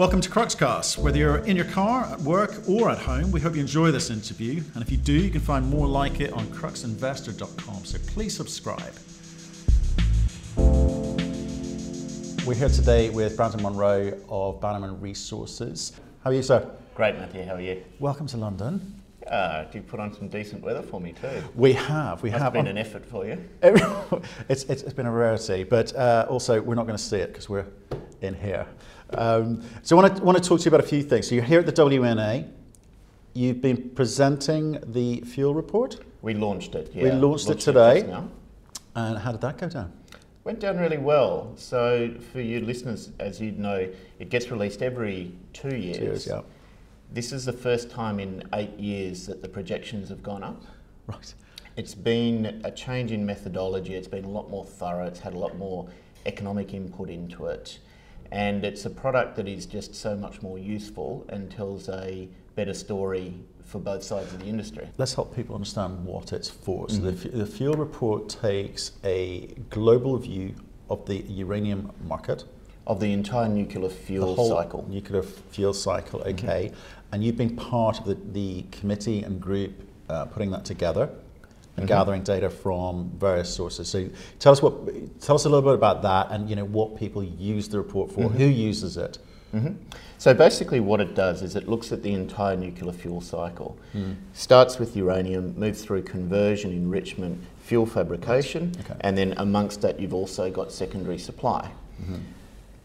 [0.00, 0.96] Welcome to Cruxcast.
[0.96, 4.08] Whether you're in your car, at work, or at home, we hope you enjoy this
[4.08, 4.62] interview.
[4.72, 7.84] And if you do, you can find more like it on cruxinvestor.com.
[7.84, 8.94] So please subscribe.
[12.46, 15.92] We're here today with Brandon Munro of Bannerman Resources.
[16.24, 16.66] How are you, sir?
[16.94, 17.44] Great, Matthew.
[17.44, 17.84] How are you?
[17.98, 19.02] Welcome to London.
[19.30, 21.42] Uh, you put on some decent weather for me too?
[21.54, 22.22] We have.
[22.22, 22.54] We have.
[22.54, 23.38] been an effort for you.
[24.48, 27.34] it's, it's, it's been a rarity, but uh, also we're not going to see it
[27.34, 27.66] because we're
[28.22, 28.66] in here.
[29.16, 31.28] Um, so I want to, want to talk to you about a few things.
[31.28, 32.48] So you're here at the WNA.
[33.34, 36.00] You've been presenting the fuel report.
[36.22, 36.90] We launched it.
[36.94, 37.04] Yeah.
[37.04, 38.02] We launched, it today.
[38.02, 38.28] now.
[38.94, 39.92] And how did that go down?
[40.44, 41.52] Went down really well.
[41.56, 45.98] So for you listeners, as you know, it gets released every two years.
[45.98, 46.40] Two years, yeah.
[47.12, 50.62] This is the first time in eight years that the projections have gone up.
[51.06, 51.34] Right.
[51.76, 53.94] It's been a change in methodology.
[53.94, 55.06] It's been a lot more thorough.
[55.06, 55.88] It's had a lot more
[56.26, 57.78] economic input into it.
[58.32, 62.74] And it's a product that is just so much more useful and tells a better
[62.74, 63.34] story
[63.64, 64.88] for both sides of the industry.
[64.98, 66.88] Let's help people understand what it's for.
[66.88, 70.54] So the, f- the fuel report takes a global view
[70.88, 72.44] of the uranium market,
[72.86, 74.86] Of the entire nuclear the fuel whole cycle.
[74.88, 76.20] nuclear fuel cycle.
[76.22, 76.72] Okay,
[77.12, 79.72] and you've been part of the, the committee and group
[80.08, 81.08] uh, putting that together
[81.80, 81.98] and mm-hmm.
[81.98, 83.88] gathering data from various sources.
[83.88, 86.96] So tell us what, tell us a little bit about that, and you know what
[86.96, 88.36] people use the report for, mm-hmm.
[88.36, 89.18] who uses it.
[89.50, 89.72] hmm
[90.18, 93.78] So basically, what it does is it looks at the entire nuclear fuel cycle.
[93.92, 94.12] Hmm.
[94.34, 98.96] Starts with uranium, moves through conversion, enrichment, fuel fabrication, Okay.
[99.00, 101.70] and then amongst that, you've also got secondary supply.
[102.02, 102.16] Mm-hmm.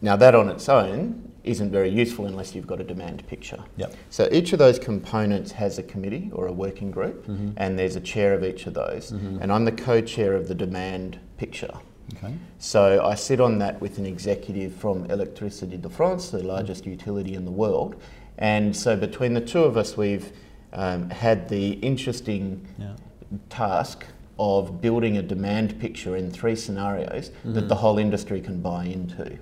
[0.00, 3.62] Now, that on its own isn't very useful unless you've got a demand picture.
[3.76, 3.94] Yep.
[4.10, 7.50] So each of those components has a committee or a working group, mm-hmm.
[7.56, 9.12] and there's a chair of each of those.
[9.12, 9.38] Mm-hmm.
[9.40, 11.74] And I'm the co-chair of the demand picture.
[12.16, 12.34] Okay.
[12.58, 16.92] So I sit on that with an executive from Electricité de France, the largest mm.
[16.92, 17.96] utility in the world.
[18.38, 20.30] And so between the two of us, we've
[20.72, 22.94] um, had the interesting Yeah.
[23.48, 24.04] task
[24.38, 27.68] of building a demand picture in three scenarios that mm-hmm.
[27.68, 29.38] the whole industry can buy into.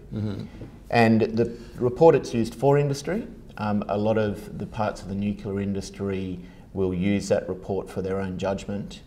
[0.90, 3.26] And the report it's used for industry.
[3.58, 6.40] Um, a lot of the parts of the nuclear industry
[6.72, 9.00] will use that report for their own judgment.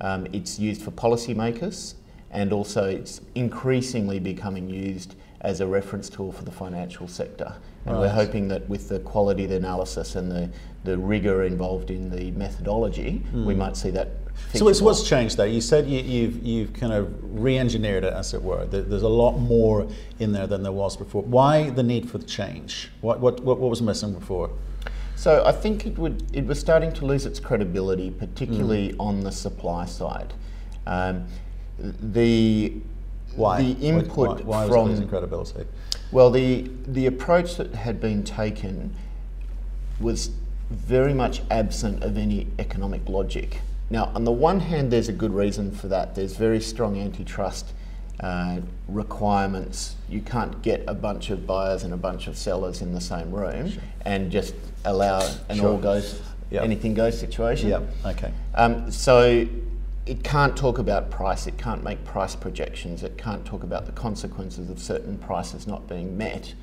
[0.00, 1.94] Um, it's used for policymakers,
[2.30, 7.54] and also it's increasingly becoming used as a reference tool for the financial sector.
[7.86, 10.50] And we're hoping that with the quality of the analysis and the,
[10.84, 14.08] the rigour involved in the methodology, we might see that.
[14.54, 15.48] So what's, changed there?
[15.48, 18.64] You said you, you've, you've kind of re-engineered it, as it were.
[18.66, 19.88] There's a lot more
[20.20, 21.22] in there than there was before.
[21.22, 22.90] Why the need for the change?
[23.00, 24.50] What, what, what, what was missing before?
[25.16, 29.32] So I think it would it was starting to lose its credibility, particularly on the
[29.32, 30.34] supply side.
[30.86, 31.26] Um,
[31.78, 32.74] the
[33.34, 33.62] Why?
[33.62, 35.64] the input why, why was it losing credibility?
[36.12, 38.94] well the the approach that had been taken
[40.00, 40.30] was
[40.70, 43.60] very much absent of any economic logic.
[43.94, 46.16] Now, on the one hand, there's a good reason for that.
[46.16, 47.72] There's very strong antitrust
[48.18, 49.94] uh, requirements.
[50.08, 53.30] You can't get a bunch of buyers and a bunch of sellers in the same
[53.30, 53.70] room
[54.04, 55.68] and just allow an Sure.
[55.74, 56.64] all goes, Yep.
[56.64, 57.68] anything goes situation.
[57.68, 57.82] Yeah.
[58.04, 58.32] Okay.
[58.56, 59.46] Um, so
[60.06, 63.92] it can't talk about price, it can't make price projections, it can't talk about the
[63.92, 66.54] consequences of certain prices not being met.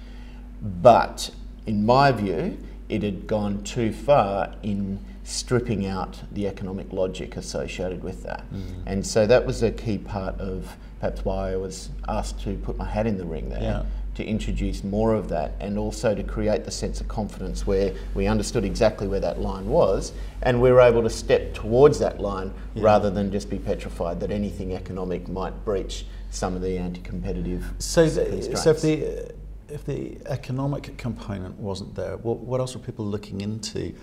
[0.62, 1.32] But
[1.66, 2.58] in my view,
[2.90, 5.00] it had gone too far in
[5.32, 8.44] stripping out the economic logic associated with that.
[8.54, 8.62] Mm.
[8.86, 12.78] And so that was a key part of perhaps why I was asked to put
[12.78, 13.84] my hat in the ring there Yeah.
[14.16, 18.28] to introduce more of that and also to create the sense of confidence where we
[18.28, 20.12] understood exactly where that line was
[20.44, 24.30] and we were able to step towards that line rather than just be petrified that
[24.32, 29.34] anything economic might breach some of the anti-competitive So, the, so if the
[29.70, 33.94] if the economic component wasn't there, what, what else were people looking into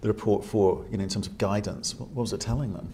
[0.00, 0.84] the report for?
[0.90, 2.92] You know, in terms of guidance, what, was it telling them?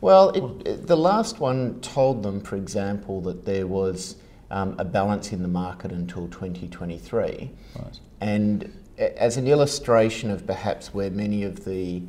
[0.00, 4.16] Well, it, it- the last one told them, for example, that there was
[4.50, 7.50] um, a balance in the market until 2023.
[7.76, 8.00] Right.
[8.20, 12.02] And as an illustration of perhaps where many of the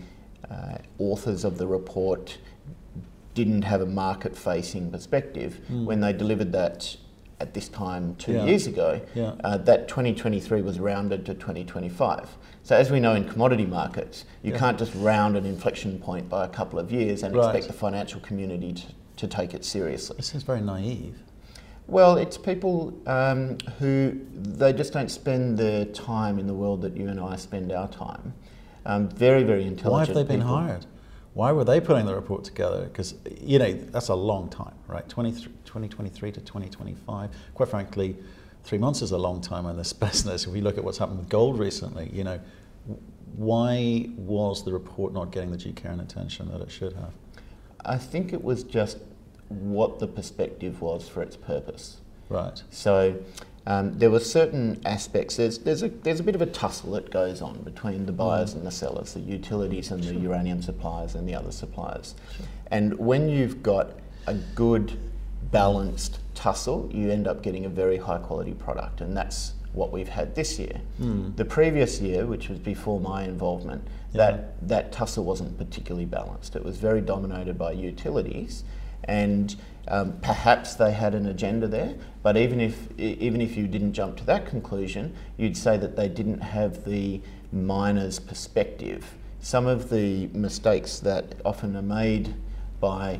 [0.49, 2.37] uh, authors of the report
[3.33, 6.95] didn't have a market facing perspective, when they delivered that
[7.39, 8.45] at this time two Yeah.
[8.45, 9.33] years ago, Yeah.
[9.43, 12.37] uh, that 2023 was rounded to 2025.
[12.63, 14.57] So, as we know in commodity markets, you Yeah.
[14.59, 17.45] can't just round an inflection point by a couple of years and Right.
[17.55, 18.83] expect the financial community to,
[19.17, 20.15] to take it seriously.
[20.19, 21.21] It seems very naive.
[21.87, 26.97] Well, it's people um, who they just don't spend their time in the world that
[26.97, 28.33] you and I spend our time.
[28.87, 29.91] Um, very, very intelligent.
[29.91, 30.55] Why have they been people.
[30.55, 30.85] hired?
[31.35, 32.85] Why were they putting the report together?
[32.85, 35.07] Because, you know, that's a long time, right?
[35.09, 37.29] 20, 2023 to 2025.
[37.53, 38.15] Quite frankly,
[38.63, 40.45] three months is a long time in this business.
[40.45, 42.39] If we look at what's happened with gold recently, you know,
[43.35, 47.11] why was the report not getting the due care and attention that it should have?
[47.83, 48.99] I think it was just
[49.49, 51.97] what the perspective was for its purpose.
[52.29, 52.63] Right.
[52.69, 53.21] So
[53.67, 55.37] um, there were certain aspects.
[55.37, 58.53] There's, there's, a, there's a bit of a tussle that goes on between the buyers
[58.53, 58.57] mm.
[58.57, 60.13] and the sellers, the utilities and sure.
[60.13, 62.15] the uranium suppliers and the other suppliers.
[62.35, 62.45] Sure.
[62.71, 63.91] And when you've got
[64.27, 64.97] a good,
[65.51, 69.01] balanced tussle, you end up getting a very high quality product.
[69.01, 70.81] And that's what we've had this year.
[71.01, 71.35] Mm.
[71.35, 73.83] The previous year, which was before my involvement,
[74.13, 74.17] yeah.
[74.31, 76.55] that, that tussle wasn't particularly balanced.
[76.55, 78.63] It was very dominated by utilities
[79.05, 79.55] and
[79.87, 84.17] um, perhaps they had an agenda there, but even if even if you didn't jump
[84.17, 87.21] to that conclusion, you'd say that they didn't have the
[87.51, 89.15] miner's perspective.
[89.39, 92.33] Some of the mistakes that often are made
[92.79, 93.19] by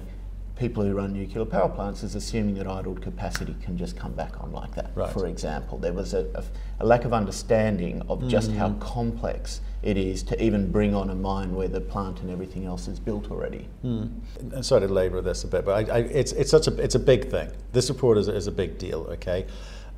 [0.55, 4.41] people who run nuclear power plants is assuming that idled capacity can just come back
[4.41, 4.91] on like that.
[4.95, 5.11] Right.
[5.11, 6.43] For example, there was a, a,
[6.79, 8.55] a, lack of understanding of just mm.
[8.55, 12.65] how complex it is to even bring on a mine where the plant and everything
[12.65, 13.67] else is built already.
[13.83, 14.11] Mm.
[14.53, 16.95] And sorry to labour this a bit, but I, I, it's, it's such a it's
[16.95, 17.51] a big thing.
[17.73, 19.45] This report is, is a big deal, okay?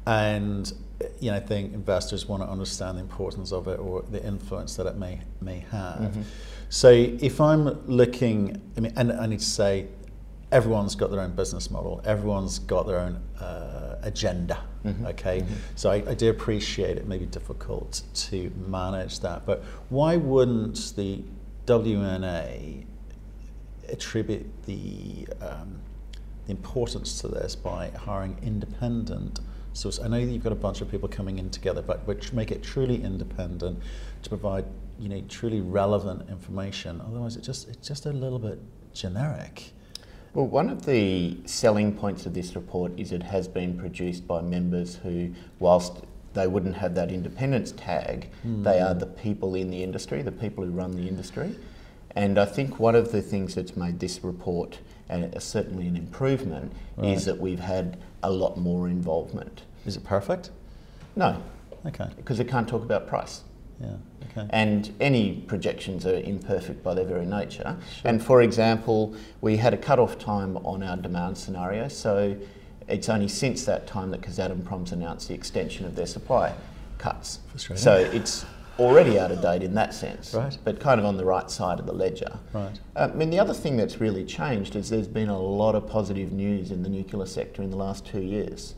[0.07, 0.71] And
[1.19, 4.75] you know, I think investors want to understand the importance of it or the influence
[4.77, 5.99] that it may may have.
[5.99, 6.21] Mm-hmm.
[6.69, 9.87] So if I'm looking, I mean, and I need to say
[10.51, 14.63] everyone's got their own business model, everyone's got their own uh, agenda.
[14.85, 15.05] Mm-hmm.
[15.07, 15.53] Okay, mm-hmm.
[15.75, 20.95] so I, I, do appreciate it may be difficult to manage that, but why wouldn't
[20.95, 21.23] the
[21.65, 22.85] WNA
[23.89, 25.79] attribute the, um,
[26.45, 29.41] the importance to this by hiring independent?
[29.73, 32.51] So I know you've got a bunch of people coming in together, but which make
[32.51, 33.79] it truly independent
[34.23, 34.65] to provide
[34.99, 36.99] you know truly relevant information.
[37.01, 38.59] Otherwise, it just it's just a little bit
[38.93, 39.71] generic.
[40.33, 44.41] Well, one of the selling points of this report is it has been produced by
[44.41, 46.03] members who, whilst
[46.33, 48.63] they wouldn't have that independence tag, mm.
[48.63, 51.55] they are the people in the industry, the people who run the industry.
[52.15, 54.79] And I think one of the things that's made this report,
[55.09, 57.13] and certainly an improvement, right.
[57.13, 59.63] is that we've had a lot more involvement.
[59.85, 60.51] Is it perfect?
[61.15, 61.41] No.
[61.85, 62.09] Okay.
[62.15, 63.43] Because it can't talk about price.
[63.79, 63.95] Yeah,
[64.31, 64.47] okay.
[64.51, 67.77] And any projections are imperfect by their very nature.
[68.01, 68.09] Sure.
[68.09, 72.35] And for example, we had a cut-off time on our demand scenario, so
[72.87, 76.53] it's only since that time that Kazatomprom's announced the extension of their supply
[76.97, 77.39] cuts.
[77.75, 78.45] So it's
[78.79, 80.57] already out of date in that sense, right.
[80.63, 82.39] but kind of on the right side of the ledger.
[82.53, 82.79] Right.
[82.95, 85.87] Uh, I mean, the other thing that's really changed is there's been a lot of
[85.87, 88.75] positive news in the nuclear sector in the last two years.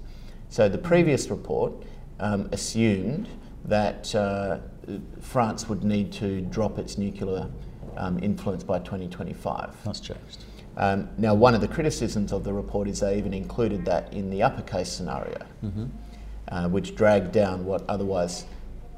[0.50, 1.74] So the previous report
[2.20, 3.28] um, assumed
[3.66, 4.60] that uh,
[5.22, 7.50] France would need to drop its nuclear
[7.98, 9.76] um, influence by 2025.
[9.84, 10.46] That's changed.
[10.78, 14.30] Um, now, one of the criticisms of the report is they even included that in
[14.30, 15.86] the upper case scenario, mm-hmm.
[16.48, 18.46] uh, which dragged down what otherwise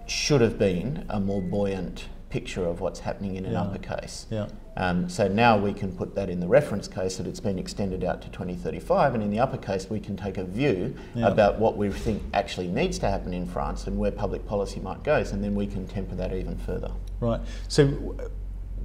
[0.05, 3.61] should have been a more buoyant picture of what's happening in an yeah.
[3.61, 4.27] upper case.
[4.29, 4.47] Yeah.
[4.77, 8.03] Um, so now we can put that in the reference case that it's been extended
[8.03, 11.27] out to 2035, and in the upper case we can take a view yeah.
[11.27, 15.03] about what we think actually needs to happen in France and where public policy might
[15.03, 16.91] go, and then we can temper that even further.
[17.19, 17.41] Right.
[17.67, 18.15] So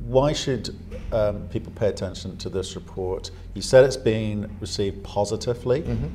[0.04, 0.76] why should
[1.12, 3.30] um, people pay attention to this report?
[3.54, 5.82] You said it's being received positively.
[5.82, 6.06] Mm-hmm.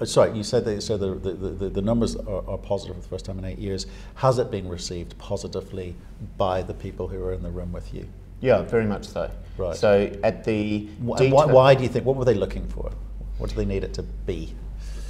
[0.00, 3.02] Uh, sorry, you said that so the, the, the, the numbers are, are, positive for
[3.02, 3.86] the first time in eight years.
[4.16, 5.94] Has it been received positively
[6.36, 8.08] by the people who are in the room with you?
[8.44, 9.30] Yeah, very much so.
[9.56, 9.74] Right.
[9.74, 12.04] So at the why, why, do you think?
[12.04, 12.92] What were they looking for?
[13.38, 14.54] What do they need it to be?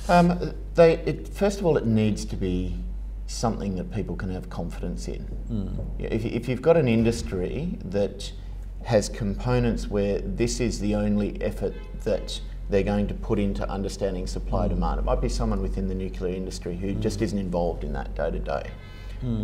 [0.08, 2.78] Um, they it, first of all, it needs to be
[3.26, 5.26] something that people can have confidence in.
[5.50, 6.12] Mm.
[6.12, 8.30] If, if you've got an industry that
[8.84, 11.74] has components where this is the only effort
[12.04, 14.70] that they're going to put into understanding supply mm.
[14.70, 15.00] demand.
[15.00, 17.00] It might be someone within the nuclear industry who mm.
[17.00, 18.70] just isn't involved in that day to day.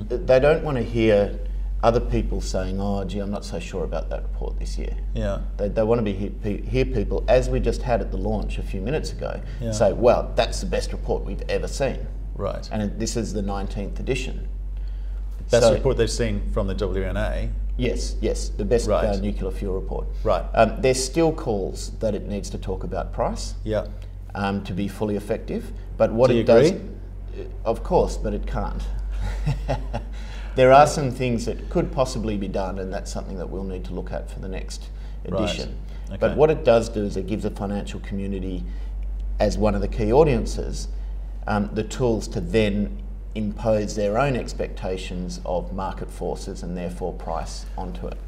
[0.08, 1.38] They don't want to hear
[1.82, 5.40] other people saying, "Oh, gee, I'm not so sure about that report this year." Yeah.
[5.56, 8.58] They, they want to be hear, hear people, as we just had at the launch
[8.58, 9.72] a few minutes ago, yeah.
[9.72, 12.68] say, "Well, that's the best report we've ever seen." Right.
[12.72, 14.48] And this is the 19th edition.
[15.50, 17.50] Best so, report they've seen from the WNA.
[17.76, 19.06] Yes, yes, the best right.
[19.06, 20.06] uh, nuclear fuel report.
[20.22, 20.44] Right.
[20.54, 23.54] Um, there's still calls that it needs to talk about price.
[23.64, 23.86] Yeah.
[24.34, 26.70] Um, to be fully effective, but what Do it agree?
[26.70, 28.82] does, of course, but it can't.
[30.60, 33.82] there are some things that could possibly be done, and that's something that we'll need
[33.82, 34.90] to look at for the next
[35.24, 35.70] edition.
[35.70, 36.10] Right.
[36.10, 36.18] Okay.
[36.20, 38.62] But what it does do is it gives the financial community,
[39.38, 40.88] as one of the key audiences,
[41.46, 43.02] um, the tools to then
[43.34, 48.18] impose their own expectations of market forces and therefore price onto it.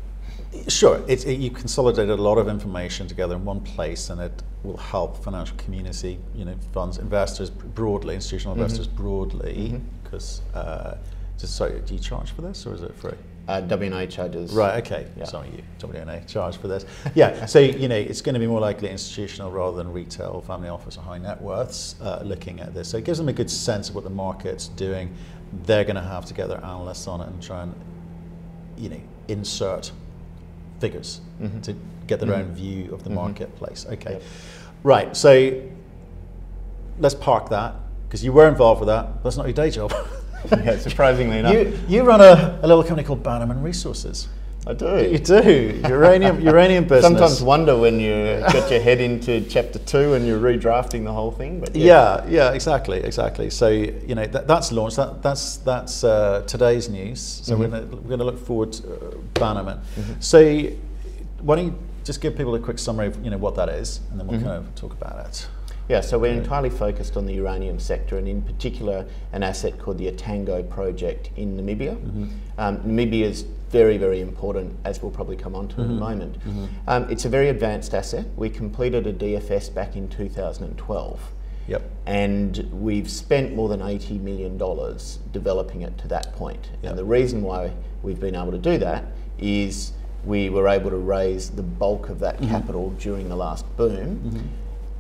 [0.69, 4.43] Sure, it's, it, you consolidated a lot of information together in one place, and it
[4.63, 8.63] will help financial community, you know, funds, investors broadly, institutional Mm-hmm.
[8.63, 9.83] investors broadly.
[10.03, 10.95] Because, uh,
[11.39, 13.15] just sorry, do you charge for this, or is it free?
[13.49, 14.53] Uh, WNA charges.
[14.53, 14.85] Right.
[14.85, 15.07] Okay.
[15.17, 15.25] Yeah.
[15.25, 16.87] Sorry, you WNA charge for this.
[17.15, 17.47] Yeah.
[17.47, 20.97] so you know, it's going to be more likely institutional rather than retail, family office,
[20.97, 22.89] or high net worths uh, looking at this.
[22.89, 25.13] So it gives them a good sense of what the market's doing.
[25.65, 27.75] They're going to have to get their analysts on it and try and,
[28.79, 29.91] you know, insert
[30.81, 31.21] figures
[31.63, 33.87] to get their own view of the marketplace.
[33.91, 34.13] Okay.
[34.13, 34.23] Yep.
[34.85, 35.17] Right.
[35.17, 35.63] So
[36.99, 37.75] let's park that
[38.07, 39.23] because you were involved with that.
[39.25, 39.93] That's not your day job.
[40.65, 41.55] yeah, surprisingly enough.
[41.55, 44.29] You, you run a, a little company called Bannerman Resources.
[44.65, 45.11] I do.
[45.11, 47.03] You do uranium uranium business.
[47.03, 51.33] Sometimes wonder when you get your head into chapter two and you're redrafting the whole
[51.33, 51.59] thing.
[51.59, 53.51] But yeah, yeah, yeah, exactly, exactly.
[53.51, 54.99] So you know that, that's launched.
[54.99, 57.21] That, that's that's uh, today's news.
[57.21, 59.81] So we're gonna, we're going to look forward to uh, Bannerman.
[60.21, 60.69] So
[61.41, 64.01] why don't you just give people a quick summary of you know what that is,
[64.11, 65.49] and then we'll kind of talk about it.
[65.89, 69.99] Yeah, so we're entirely focused on the uranium sector and in particular an asset called
[69.99, 71.97] the Etango project in Namibia.
[71.97, 72.29] Mm-hmm.
[72.59, 75.99] Um, Namibia is very, very important, as we'll probably come on to in a mm-hmm.
[75.99, 76.39] moment.
[76.41, 76.67] Mm-hmm.
[76.87, 78.27] Um, it's a very advanced asset.
[78.37, 81.21] We completed a DFS back in 2012
[81.69, 81.83] Yep.
[82.07, 84.59] and we've spent more than $80 million
[85.33, 86.71] developing it to that point.
[86.83, 86.91] Yep.
[86.91, 87.73] And the reason why
[88.03, 89.05] we've been able to do that
[89.39, 89.93] is
[90.25, 94.51] we were able to raise the bulk of that capital during the last boom.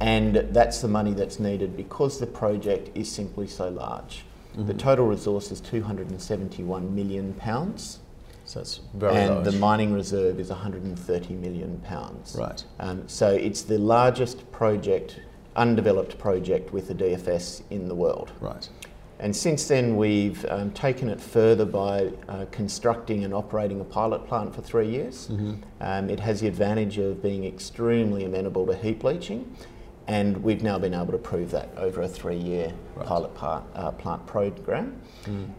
[0.03, 4.25] And that's the money that's needed because the project is simply so large.
[4.55, 8.01] The total resource is 271 million pounds,
[8.45, 9.45] So it's very and large.
[9.47, 12.37] the mining reserve is 130 million pounds.
[12.39, 12.63] Right.
[12.79, 15.21] Um, so it's the largest project,
[15.57, 18.33] undeveloped project with a DFS in the world.
[18.41, 18.69] right.
[19.21, 24.27] And since then, we've um, taken it further by uh, constructing and operating a pilot
[24.27, 25.31] plant for three years.
[25.81, 29.57] Um, it has the advantage of being extremely amenable to heap leaching,
[30.09, 33.07] and we've now been able to prove that over a three-year Right.
[33.07, 34.97] pilot part, uh, plant program.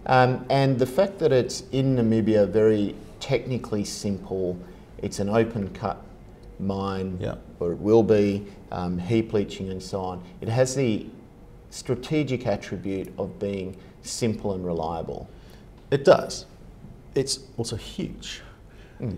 [0.06, 4.58] Um, and the fact that it's in Namibia, very technically simple,
[4.98, 6.02] it's an open-cut
[6.60, 7.36] mine, Yeah.
[7.60, 10.22] or it will be, um, heap leaching and so on.
[10.42, 11.08] It has the
[11.70, 15.28] strategic attribute of being simple and reliable.
[15.90, 16.46] It does.
[17.16, 18.42] It's also huge.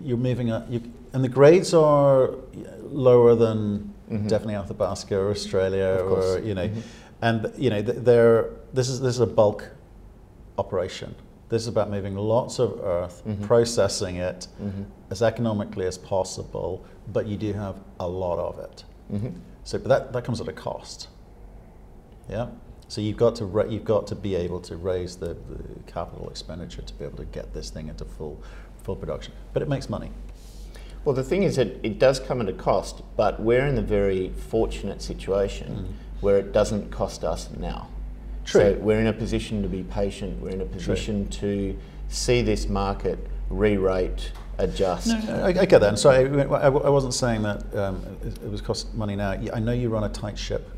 [0.04, 0.80] You're moving up, you,
[1.12, 2.30] and the grades are
[2.82, 4.28] lower than Mm-hmm.
[4.28, 6.80] definitely Athabasca or Australia Of or you know, mm-hmm.
[7.22, 9.68] and you know th- they're this is this is a bulk
[10.58, 11.14] operation.
[11.48, 13.44] This is about moving lots of earth, mm-hmm.
[13.44, 14.48] processing it
[15.10, 18.84] as economically as possible, but you do have a lot of it.
[19.62, 21.08] So, but that, that comes at a cost.
[22.28, 22.48] Yeah.
[22.88, 26.82] So you've got to you've got to be able to raise the, the capital expenditure
[26.82, 28.40] to be able to get this thing into full
[28.84, 29.32] full production.
[29.52, 30.10] But it makes money.
[31.06, 33.80] Well, the thing is that it does come at a cost, but we're in the
[33.80, 36.20] very fortunate situation mm.
[36.20, 37.86] where it doesn't cost us now.
[38.44, 38.60] True.
[38.60, 40.42] So we're in a position to be patient.
[40.42, 43.20] We're in a position to see this market
[43.50, 45.10] re-rate, adjust.
[45.28, 45.90] I, I get that.
[45.90, 49.30] And sorry, I, I I wasn't saying that um, it, it was cost money now.
[49.30, 50.68] I know you run a tight ship.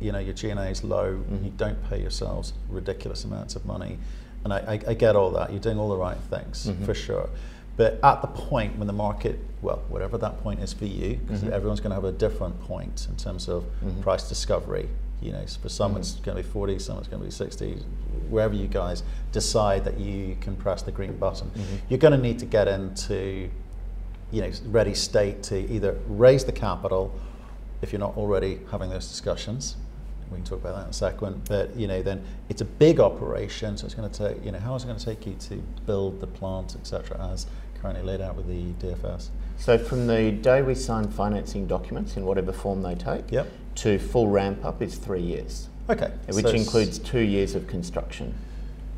[0.00, 1.12] You know your G&A is low.
[1.12, 1.44] Mm-hmm.
[1.44, 3.98] You don't pay yourselves ridiculous amounts of money,
[4.44, 5.50] and I, I, I get all that.
[5.50, 6.86] You're doing all the right things mm-hmm.
[6.86, 7.28] for sure.
[7.76, 11.42] But at the point when the market, well, whatever that point is for you, because
[11.42, 11.52] mm-hmm.
[11.52, 14.00] everyone's going to have a different point in terms of mm-hmm.
[14.02, 14.88] price discovery.
[15.20, 17.78] You know, for some it's going to be 40, some it's going to be 60.
[18.28, 19.02] Wherever you guys
[19.32, 21.76] decide that you can press the green button, mm-hmm.
[21.88, 23.48] you're going to need to get into
[24.30, 27.18] you know, ready state to either raise the capital
[27.82, 29.76] if you're not already having those discussions.
[30.30, 31.44] We can talk about that in a second.
[31.48, 34.44] But you know, then it's a big operation, so it's going to take.
[34.44, 37.46] You know, how is it going to take you to build the plant, etc., as
[37.84, 39.28] currently laid out with the DFS?
[39.58, 43.46] So from the day we sign financing documents in whatever form they take Yep.
[43.76, 46.10] to full ramp up is three years, Okay.
[46.32, 48.34] which so includes two years of construction.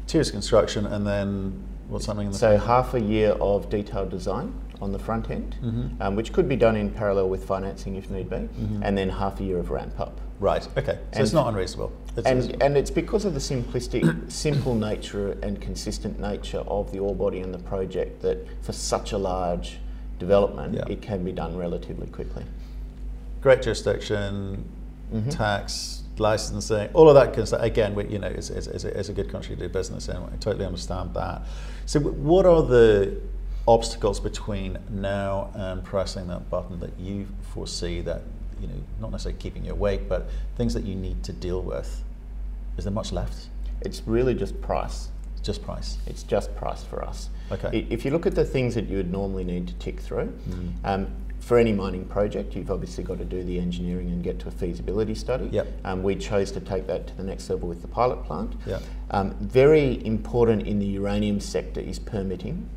[0.06, 1.52] two years of construction, and then
[1.88, 5.56] what's happening in the So half a year of detailed design on the front end,
[5.64, 6.00] Mm-hmm.
[6.00, 8.48] um, which could be done in parallel with financing if need be,
[8.82, 10.20] and then half a year of ramp up.
[10.40, 10.66] Right?
[10.76, 11.92] Okay, so it's not unreasonable.
[12.16, 16.98] It's, And, and it's because of the simplistic, simple nature and consistent nature of the
[16.98, 19.78] ore body and the project that for such a large
[20.18, 20.84] development, Yeah.
[20.88, 22.44] it can be done relatively quickly.
[23.42, 24.64] great jurisdiction,
[25.14, 25.30] Mm-hmm.
[25.30, 27.62] tax, licensing, all of that kind of stuff.
[27.62, 30.08] Again, we, you know, it's, it's, it's, a, it's a good country to do business
[30.08, 30.16] in.
[30.16, 31.42] I totally understand that.
[31.84, 33.20] So, what are the
[33.68, 38.22] obstacles between now and pressing that button that you foresee that,
[38.60, 42.02] you know, not necessarily keeping you awake, but things that you need to deal with?
[42.76, 43.48] Is there much left?
[43.80, 45.08] It's really just price.
[45.36, 45.98] It's just price.
[46.06, 47.28] It's just price for us.
[47.52, 47.86] Okay.
[47.90, 50.72] If you look at the things that you would normally need to tick through, Mm.
[50.84, 51.06] um,
[51.40, 54.50] for any mining project, you've obviously got to do the engineering and get to a
[54.50, 55.48] feasibility study.
[55.52, 55.66] Yep.
[55.84, 58.54] Um, we chose to take that to the next level with the pilot plant.
[58.66, 58.82] Yep.
[59.12, 62.68] Um, very important in the uranium sector is permitting.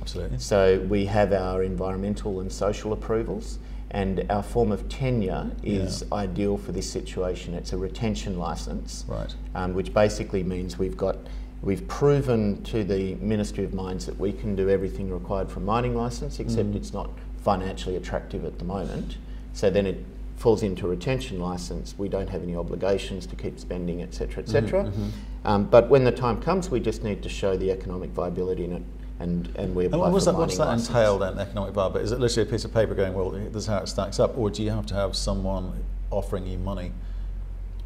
[0.00, 0.38] Absolutely.
[0.38, 3.58] So we have our environmental and social approvals,
[3.90, 6.16] and our form of tenure is Yeah.
[6.18, 7.54] ideal for this situation.
[7.54, 9.34] It's a retention license, Right.
[9.54, 11.16] um, which basically means we've got
[11.60, 15.62] we've proven to the Ministry of Mines that we can do everything required for a
[15.64, 16.76] mining license, except Mm.
[16.76, 19.16] it's not financially attractive at the moment.
[19.54, 20.04] So then it
[20.36, 21.96] falls into a retention license.
[21.98, 24.84] We don't have any obligations to keep spending, etc., etc.
[24.84, 25.08] Mm-hmm,
[25.44, 28.72] Um, but when the time comes, we just need to show the economic viability in
[28.74, 28.82] it,
[29.20, 30.88] and and we And apply what was for a that, what's that license.
[30.88, 32.04] entail then, economic viability?
[32.04, 34.36] Is it literally a piece of paper going, well, this is how it stacks up,
[34.38, 36.92] or do you have to have someone offering you money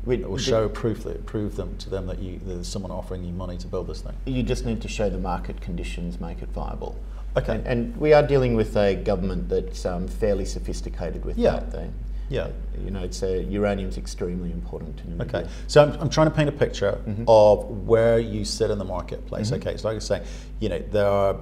[0.05, 3.33] We- or show proof that prove them to them that you there's someone offering you
[3.33, 4.15] money to build this thing?
[4.27, 6.97] You just need to show the market conditions make it viable.
[7.37, 7.55] Okay.
[7.55, 11.53] And, and we are dealing with a government that's um, fairly sophisticated with Yeah.
[11.53, 11.71] that.
[11.73, 11.89] They,
[12.29, 12.49] Yeah.
[12.83, 15.35] You know, it's a, uranium's extremely important to Namibia.
[15.35, 17.25] Okay, so I'm, I'm trying to paint a picture mm-hmm.
[17.29, 19.51] of where you sit in the marketplace.
[19.51, 19.69] Mm-hmm.
[19.69, 20.25] Okay, so like I was saying,
[20.61, 21.37] you know, there are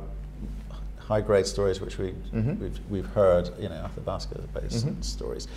[0.98, 2.62] high grade stories which we, mm-hmm.
[2.62, 5.48] we've, we've heard, you know, basket based stories.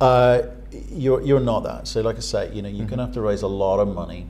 [0.00, 0.42] Uh,
[0.90, 1.86] you're, you're not that.
[1.86, 3.88] So, like I say, you know, you're going to have to raise a lot of
[3.88, 4.26] money.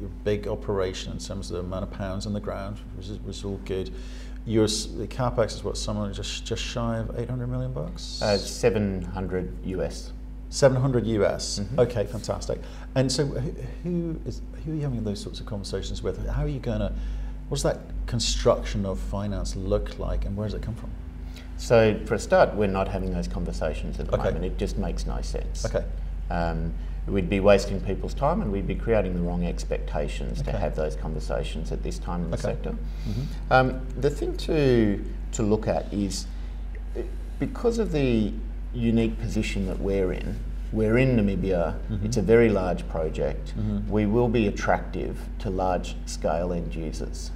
[0.00, 3.18] Your big operation in terms of the amount of pounds in the ground, which is,
[3.20, 3.92] which is all good.
[4.44, 8.20] Your the capex is what, somewhere just just shy of 800 million bucks.
[8.20, 10.12] Uh, 700 US.
[10.48, 11.60] 700 US.
[11.60, 11.80] Mm-hmm.
[11.80, 12.60] Okay, fantastic.
[12.94, 13.50] And so, who,
[13.84, 16.26] who is who are you having those sorts of conversations with?
[16.28, 16.92] How are you going to?
[17.48, 20.90] What does that construction of finance look like, and where does it come from?
[21.56, 24.24] So, for a start, we're not having those conversations at the Okay.
[24.24, 24.44] moment.
[24.44, 25.64] It just makes no sense.
[25.64, 25.84] Okay.
[26.30, 26.74] Um,
[27.06, 30.94] we'd be wasting people's time and we'd be creating the wrong expectations to have those
[30.94, 32.54] conversations at this time in the Okay.
[32.54, 32.62] Mm-hmm.
[32.64, 32.76] sector.
[33.50, 36.26] Um, the thing to, to look at is
[37.38, 38.32] because of the
[38.72, 40.38] unique position that we're in,
[40.72, 42.06] we're in Namibia, Mm-hmm.
[42.06, 43.52] it's a very large project,
[43.88, 47.30] we will be attractive to large scale end users.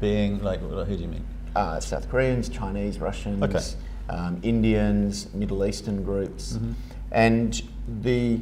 [0.00, 1.24] Being like, who do you mean?
[1.56, 3.60] Uh, South Koreans, Chinese, Russians, Okay.
[4.10, 6.52] um, Indians, Middle Eastern groups.
[6.52, 6.72] Mm-hmm.
[7.12, 7.62] And
[8.02, 8.40] the,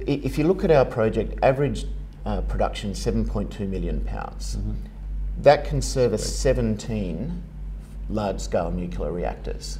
[0.00, 1.86] if you look at our project, average
[2.26, 4.56] uh, production 7.2 million pounds.
[4.56, 4.72] Mm-hmm.
[5.42, 7.42] That can service 17
[8.08, 9.78] large scale nuclear reactors.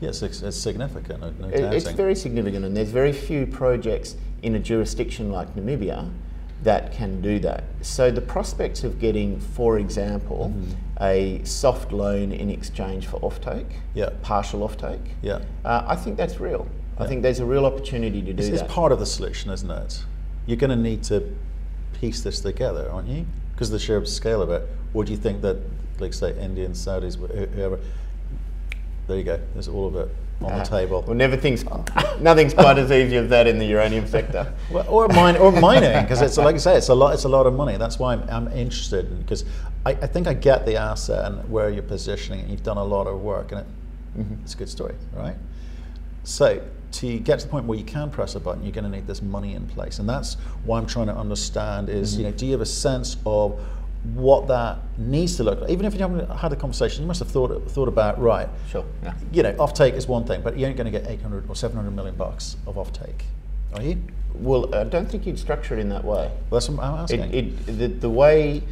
[0.00, 1.20] Yes, it's, it's significant.
[1.20, 5.54] No, no It- It's very significant, and there's very few projects in a jurisdiction like
[5.54, 6.10] Namibia
[6.64, 7.64] that can do that.
[7.82, 10.72] So the prospects of getting, for example, Mm-hmm.
[11.02, 14.10] a soft loan in exchange for offtake, Yeah.
[14.22, 15.40] partial offtake, yeah.
[15.64, 16.66] uh, I think that's real.
[17.02, 19.70] I think there's a real opportunity to do It's, it's part of the solution, isn't
[19.70, 20.04] it?
[20.46, 21.34] You're going to need to
[22.00, 23.26] piece this together, aren't you?
[23.52, 24.66] Because of the sheer scale of it.
[24.94, 25.58] Or do you think that,
[26.00, 27.16] like, say, Indians, Saudis,
[27.54, 27.78] whoever,
[29.06, 30.08] there you go, there's all of it
[30.42, 31.04] on Uh, the table.
[31.06, 31.64] Well, never things,
[32.20, 34.52] nothing's quite as easy as that in the uranium sector.
[34.72, 37.14] Well, or mine, or mining, because it's like I say, it's a lot.
[37.14, 37.76] It's a lot of money.
[37.76, 39.44] That's why I'm, I'm interested, because
[39.86, 42.40] I, I think I get the asset and where you're positioning.
[42.40, 42.48] it.
[42.48, 43.66] You've done a lot of work, and it,
[44.42, 45.36] it's a good story, right?
[46.24, 46.60] So
[46.92, 49.06] to get to the point where you can press a button, you're going to need
[49.06, 52.30] this money in place, and that's why I'm trying to understand is, you mm-hmm.
[52.30, 53.60] know, do you have a sense of
[54.14, 55.70] what that needs to look like?
[55.70, 58.48] Even if you haven't had a conversation, you must have thought thought about right.
[58.68, 59.14] Sure, yeah.
[59.32, 61.90] You know, offtake is one thing, but you ain't going to get 800 or 700
[61.92, 63.22] million bucks of offtake,
[63.74, 64.02] are you?
[64.34, 66.30] Well, I don't think you'd structure it in that way.
[66.50, 67.20] Well, that's what I'm asking.
[67.20, 68.62] It, it, the, the way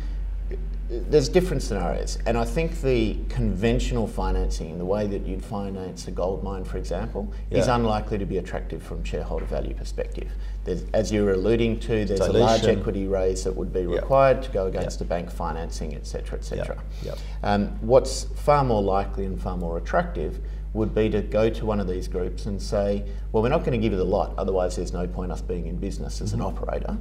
[0.90, 6.10] there's different scenarios, and I think the conventional financing, the way that you'd finance a
[6.10, 10.32] gold mine, for example, is unlikely to be attractive from shareholder value perspective.
[10.64, 13.96] There's, as you were alluding to, there's a large equity raise that would be Yeah.
[14.00, 16.76] required to go against the bank financing, etc., etc.
[17.04, 17.14] Yeah.
[17.44, 20.40] Um, what's far more likely and far more attractive
[20.72, 23.72] would be to go to one of these groups and say, well, we're not going
[23.72, 26.40] to give you the lot, otherwise there's no point us being in business as an
[26.40, 26.96] operator.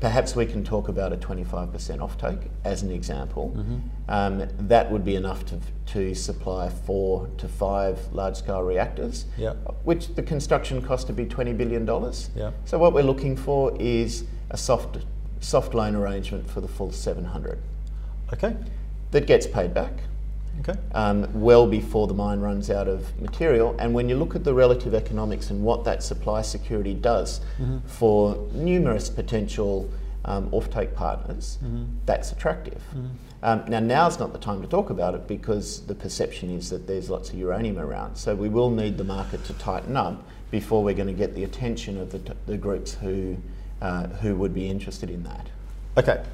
[0.00, 3.56] Perhaps we can talk about a 25% offtake as an example.
[4.08, 9.54] Um, that would be enough to, to supply four to five large scale reactors, Yeah.
[9.84, 11.86] which the construction cost to be $20 billion.
[12.36, 12.50] Yeah.
[12.66, 14.98] So, what we're looking for is a soft,
[15.40, 17.58] soft loan arrangement for the full 700
[18.32, 18.54] Okay.
[19.12, 19.92] that gets paid back
[20.60, 20.78] Okay.
[20.94, 23.76] um, well before the mine runs out of material.
[23.78, 27.40] And when you look at the relative economics and what that supply security does
[27.86, 29.90] for numerous potential
[30.24, 31.58] um, offtake partners,
[32.04, 32.82] that's attractive.
[33.42, 36.86] Um, now, now's not the time to talk about it because the perception is that
[36.86, 38.16] there's lots of uranium around.
[38.16, 41.44] So we will need the market to tighten up before we're going to get the
[41.44, 43.36] attention of the, t- the groups who,
[43.82, 45.48] uh, who would be interested in that.
[45.98, 46.24] Okay.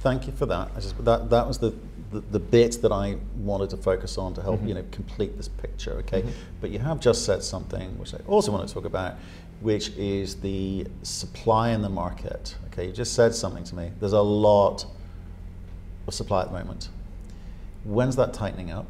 [0.00, 0.70] thank you for that.
[0.76, 1.74] I just, that, that was the,
[2.12, 4.68] the, the bit that I wanted to focus on to help Mhm.
[4.68, 5.92] you know complete this picture.
[5.98, 6.30] Okay, Mhm.
[6.60, 9.14] but you have just said something which I also want to talk about,
[9.60, 12.56] which is the supply in the market.
[12.68, 13.90] Okay, you just said something to me.
[14.00, 14.86] There's a lot
[16.06, 16.88] of supply at the moment.
[17.84, 18.86] When's that tightening up?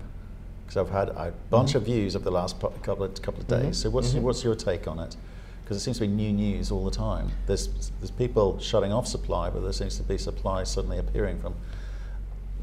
[0.67, 1.77] Because I've had a bunch Mhm.
[1.77, 3.79] of views over the last couple of couple of days.
[3.79, 4.23] So what's Mhm.
[4.23, 5.17] what's your take on it?
[5.63, 7.33] Because it seems to be new news all the time.
[7.47, 7.69] There's
[8.01, 11.55] there's people shutting off supply, but there seems to be supply suddenly appearing from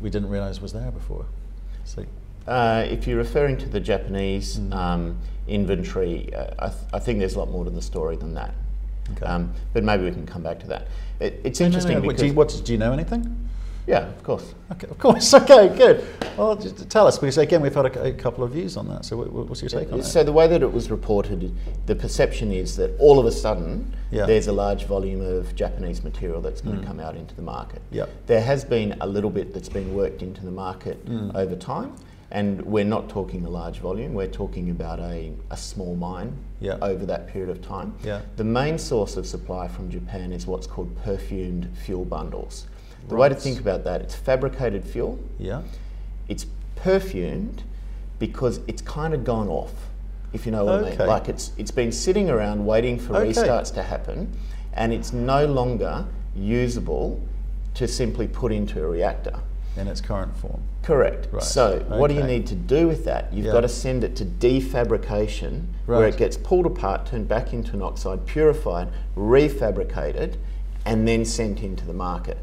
[0.04, 1.26] we didn't realize was there before.
[1.86, 2.06] So
[2.46, 4.74] Uh, if you're referring to the Japanese Mm.
[4.76, 8.34] um, inventory, uh, I, th- I think there's a lot more to the story than
[8.34, 8.54] that.
[9.14, 9.26] Okay.
[9.26, 10.88] Um, but maybe we can come back to that.
[11.22, 13.22] It, it's No, no, no, interesting what, do you, what do you know anything?
[13.88, 14.54] Yeah, of course.
[14.72, 15.34] Okay, of course.
[15.44, 16.06] Okay, good.
[16.38, 19.06] Well, just tell us because again we've had a, a couple of views on that.
[19.06, 20.04] So what's your take on it?
[20.04, 21.54] So the way that it was reported,
[21.86, 24.26] the perception is that all of a sudden Yeah.
[24.26, 26.82] there's a large volume of Japanese material that's going Mm.
[26.82, 27.82] to come out into the market.
[27.92, 28.10] Yep.
[28.28, 31.36] There has been a little bit that's been worked into the market Mm.
[31.36, 31.94] over time,
[32.32, 34.14] and we're not talking a large volume.
[34.14, 36.78] We're talking about a, a small mine Yeah.
[36.82, 37.94] over that period of time.
[38.04, 38.22] Yeah.
[38.38, 42.66] The main source of supply from Japan is what's called perfumed fuel bundles.
[43.08, 45.62] The way to think about that, it's fabricated fuel Yeah.
[46.28, 47.64] it's perfumed
[48.20, 49.74] because it's kind of gone off,
[50.32, 50.98] if you know what I Okay.
[51.00, 51.08] mean.
[51.08, 53.30] Like it's it's been sitting around waiting for Okay.
[53.32, 54.30] restarts to happen,
[54.74, 57.20] and it's no longer usable
[57.76, 59.36] to simply put into a reactor.
[59.76, 60.62] In its current form.
[60.84, 61.28] Correct.
[61.32, 61.42] Right.
[61.44, 63.34] So what do you need to do with that?
[63.34, 63.52] You've Yeah.
[63.54, 67.82] got to send it to defabrication, where it gets pulled apart, turned back into an
[67.82, 70.36] oxide, purified, refabricated,
[70.86, 72.38] and then sent into the market.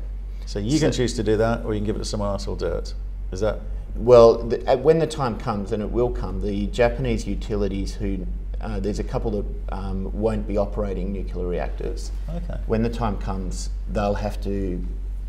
[0.50, 2.44] So you can choose to do that, or you can give it to someone else
[2.44, 2.92] who'll do it.
[3.30, 3.60] Is that
[3.94, 8.26] Well, the, uh, when the time comes, and it will come, the Japanese utilities who
[8.60, 12.10] uh, there's a couple that um, won't be operating nuclear reactors.
[12.28, 12.58] okay?
[12.66, 14.84] When the time comes, they'll have to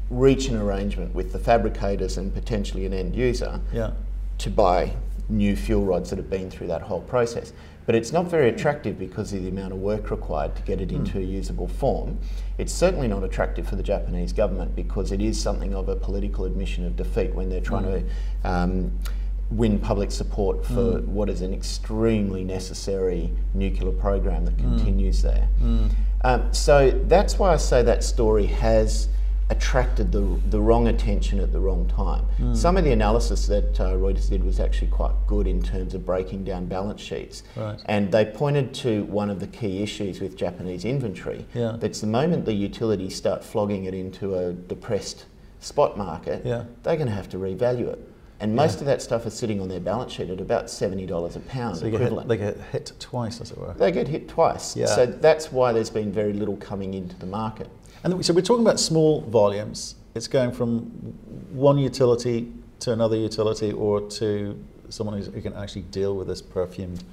[0.10, 3.91] reach an arrangement with the fabricators and potentially an end user Yeah.
[4.39, 4.93] to buy
[5.29, 7.53] new fuel rods that have been through that whole process.
[7.91, 10.93] But it's not very attractive because of the amount of work required to get it
[10.93, 12.19] into a usable form.
[12.58, 16.45] It's certainly not attractive for the Japanese government because it is something of a political
[16.45, 18.97] admission of defeat when they're trying to um,
[19.49, 25.49] win public support for what is an extremely necessary nuclear program that continues there.
[26.23, 29.10] Um, so that's why I say that story has
[29.52, 32.56] attracted the, the wrong attention at the wrong time.
[32.56, 36.06] Some of the analysis that uh, Reuters did was actually quite good in terms of
[36.06, 37.44] breaking down balance sheets.
[37.56, 37.80] Right.
[37.86, 41.46] And they pointed to one of the key issues with Japanese inventory.
[41.54, 41.76] Yeah.
[41.78, 45.26] That's the moment the utilities start flogging it into a depressed
[45.60, 46.64] spot market, Yeah.
[46.84, 48.00] they're going to have to revalue it.
[48.40, 51.40] And most of that stuff is sitting on their balance sheet at about $70 a
[51.42, 53.76] pound So you get hit, they get hit twice, as it were.
[53.76, 54.76] They get hit twice.
[54.76, 54.88] Yeah.
[54.88, 57.70] So that's why there's been very little coming into the market.
[58.04, 59.95] And so we're talking about small volumes.
[60.15, 60.82] It's going from
[61.51, 64.58] one utility to another utility, or to
[64.89, 67.04] someone who's, who can actually deal with this perfumed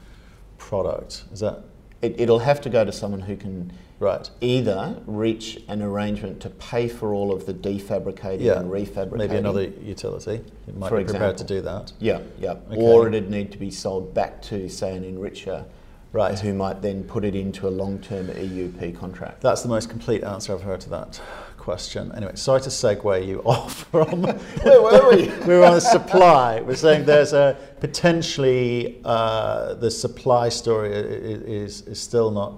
[0.56, 1.24] product.
[1.32, 1.62] Is that
[2.00, 4.28] It, it'll have to go to someone who can right?
[4.40, 8.60] either reach an arrangement to pay for all of the defabricating Yeah.
[8.60, 9.18] and refabricating.
[9.18, 11.92] Maybe another utility who might For be prepared to do that.
[12.00, 12.52] Yeah, yeah.
[12.70, 12.76] Okay.
[12.80, 15.64] Or it'd need to be sold back to, say, an enricher,
[16.12, 16.38] Right.
[16.38, 19.42] who might then put it into a long-term EUP contract.
[19.42, 21.20] That's the most complete answer I've heard to that
[21.68, 22.10] question.
[22.16, 24.22] Anyway, sorry to segue you off from
[24.62, 25.28] Where were we?
[25.46, 26.62] we were on the supply.
[26.62, 32.54] We're saying there's a potentially uh, the supply story is is still not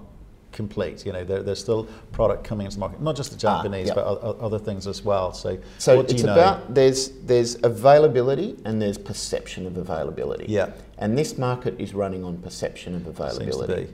[0.51, 1.05] complete.
[1.05, 3.89] You know, there, there's still product coming into the market, not just the Ah, Japanese,
[3.91, 5.33] but o- o- other things as well.
[5.33, 6.33] So, So it's you know?
[6.33, 10.45] about there's there's availability and there's perception of availability.
[10.49, 10.71] Yeah.
[10.97, 13.85] And this market is running on perception of Seems to availability.
[13.85, 13.93] be.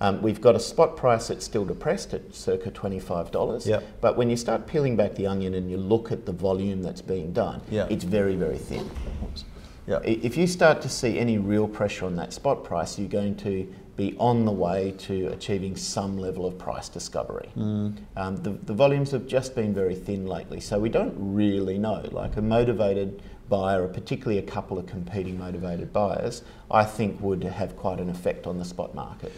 [0.00, 3.64] Um, we've got a spot price that's still depressed at circa $25.
[3.66, 3.84] Yep.
[4.00, 7.00] But when you start peeling back the onion and you look at the volume that's
[7.00, 7.86] being done, Yeah.
[7.88, 8.90] it's very, very thin.
[9.22, 9.44] Oops.
[9.86, 10.00] Yeah.
[10.02, 13.72] If you start to see any real pressure on that spot price, you're going to
[13.96, 17.48] be on the way to achieving some level of price discovery.
[17.56, 17.96] Mm.
[18.16, 22.08] Um, the, the volumes have just been very thin lately, so we don't really know.
[22.10, 27.44] Like a motivated buyer, or particularly a couple of competing motivated buyers, I think would
[27.44, 29.32] have quite an effect on the spot market.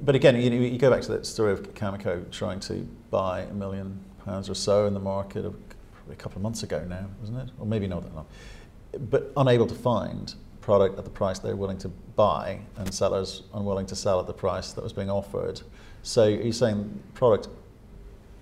[0.00, 3.52] But again, you, you go back to that story of Cameco trying to buy a
[3.52, 7.50] million pounds or so in the market a couple of months ago now, wasn't it?
[7.58, 8.26] Or maybe not that long.
[8.92, 13.86] But unable to find product at the price they're willing to buy, and sellers unwilling
[13.86, 15.60] to sell at the price that was being offered.
[16.02, 17.48] So are you saying product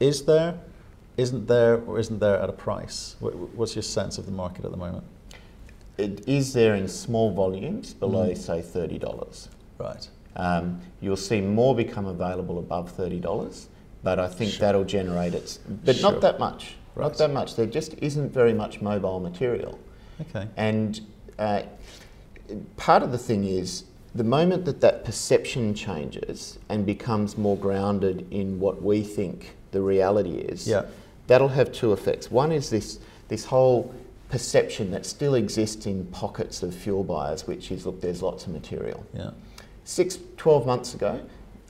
[0.00, 0.58] is there,
[1.16, 3.16] isn't there, or isn't there at a price?
[3.20, 5.04] What's your sense of the market at the moment?
[5.98, 8.36] It is there in small volumes below, Mm.
[8.36, 9.48] say, $30.
[9.78, 10.08] Right.
[10.36, 13.68] Um, you'll see more become available above $30,
[14.02, 14.60] but I think Sure.
[14.66, 16.12] that'll generate it, but Sure.
[16.12, 16.76] not that much.
[16.96, 17.56] Not that much.
[17.56, 19.78] There just isn't very much mobile material.
[20.20, 20.48] Okay.
[20.56, 21.00] And
[21.38, 21.62] uh,
[22.76, 28.26] part of the thing is the moment that that perception changes and becomes more grounded
[28.30, 30.86] in what we think the reality is, Yeah.
[31.26, 32.30] that'll have two effects.
[32.30, 32.98] One is this,
[33.28, 33.94] this whole
[34.30, 38.52] perception that still exists in pockets of fuel buyers, which is look, there's lots of
[38.52, 39.04] material.
[39.14, 39.30] Yeah.
[39.84, 41.20] Six, 12 months ago,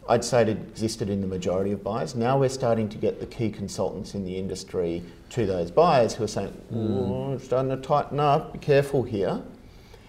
[0.09, 2.15] I'd say it existed in the majority of buyers.
[2.15, 6.25] Now we're starting to get the key consultants in the industry to those buyers who
[6.25, 9.43] are saying, oh, it's starting to tighten up, be careful here.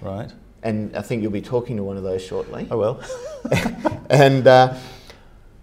[0.01, 0.31] Right.
[0.63, 2.67] And I think you'll be talking to one of those shortly.
[2.69, 3.01] I will.
[4.09, 4.73] And, uh,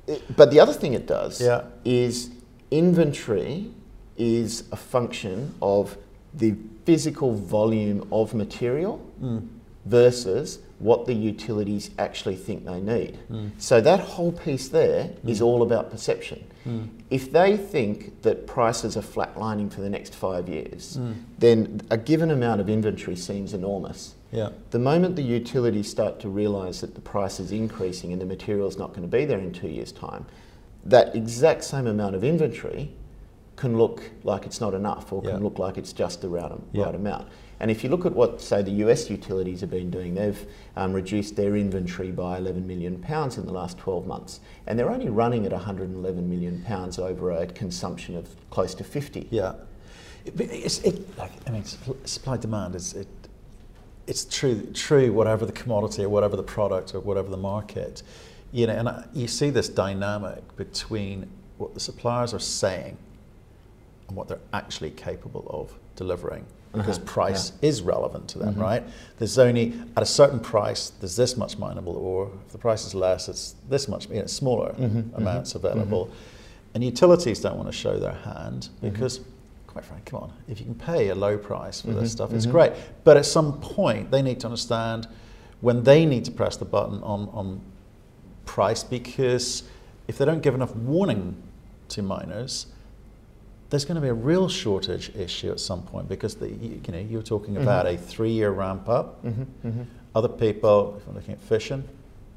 [0.06, 1.62] it- but the other thing it does Yeah.
[1.84, 2.30] is
[2.70, 3.70] inventory
[4.18, 5.96] is a function of
[6.34, 9.48] the physical volume of material Mm.
[9.86, 13.18] versus what the utilities actually think they need.
[13.30, 13.50] Mm.
[13.58, 16.44] So that whole piece there is all about perception.
[16.66, 16.88] Mm.
[17.10, 21.14] If they think that prices are flatlining for the next five years, Mm.
[21.38, 24.14] then a given amount of inventory seems enormous.
[24.32, 24.48] Yeah.
[24.70, 28.66] The moment the utilities start to realise that the price is increasing and the material
[28.66, 30.26] is not going to be there in two years' time,
[30.84, 32.90] that exact same amount of inventory
[33.56, 35.32] can look like it's not enough or Yeah.
[35.32, 36.84] can look like it's just the right, Yeah.
[36.86, 37.28] right amount.
[37.64, 40.46] And if you look at what, say, the US utilities have been doing, they've
[40.76, 44.90] um, reduced their inventory by 11 million pounds in the last 12 months, and they're
[44.90, 49.28] only running at 111 million pounds over a consumption of close to 50.
[49.30, 49.54] Yeah.
[50.26, 50.38] It,
[50.84, 53.08] it, like, I mean, supply demand is it.
[54.06, 55.10] It's true, true.
[55.14, 58.02] Whatever the commodity or whatever the product or whatever the market,
[58.52, 62.98] you know, and I, you see this dynamic between what the suppliers are saying
[64.08, 66.44] and what they're actually capable of delivering.
[66.74, 68.60] Because Uh-huh, price is relevant to them, Mhm.
[68.60, 68.82] right?
[69.18, 72.30] There's only at a certain price, there's this much mineable ore.
[72.46, 76.08] If the price is less, it's this much, you know, smaller Mhm, amounts mhm, available.
[76.74, 78.92] And utilities don't want to show their hand Mhm.
[78.92, 79.20] because,
[79.68, 82.46] quite frankly, come on, if you can pay a low price for this stuff, it's
[82.46, 82.72] great.
[83.04, 85.06] But at some point, they need to understand
[85.60, 87.60] when they need to press the button on, on
[88.46, 89.62] price because
[90.08, 91.36] if they don't give enough warning
[91.90, 92.66] to miners,
[93.70, 96.92] there's going to be a real shortage issue at some point because the, you, you
[96.92, 99.24] know you were talking about a three-year ramp up.
[99.24, 99.86] Mhm, mhm.
[100.14, 101.82] Other people, if I'm looking at fishing,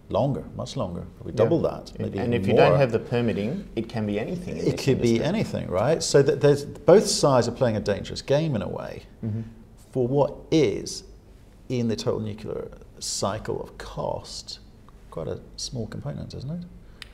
[0.10, 1.38] longer, much longer, probably Yeah.
[1.38, 2.70] double that, and if you more.
[2.70, 4.58] don't have the permitting, it can be anything.
[4.58, 6.02] It could be anything, right?
[6.02, 9.44] So that there's both sides are playing a dangerous game in a way Mhm.
[9.92, 11.04] for what is
[11.70, 14.60] in the total nuclear cycle of cost
[15.12, 16.64] quite a small component, isn't it?